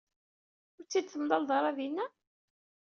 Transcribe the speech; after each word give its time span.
Ur 0.77 0.83
tt-id-temlaleḍ 0.85 1.51
ara 1.57 1.77
dinna? 1.77 2.05